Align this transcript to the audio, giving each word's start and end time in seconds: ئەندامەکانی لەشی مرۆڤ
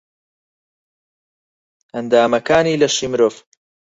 ئەندامەکانی 1.93 2.79
لەشی 2.81 3.07
مرۆڤ 3.11 3.35